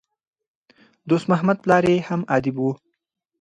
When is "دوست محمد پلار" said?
1.09-1.83